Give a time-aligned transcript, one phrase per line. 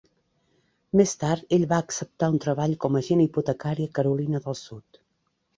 [1.01, 5.03] Més tard ell va acceptar un treball com a agent hipotecari a Carolina del Sud.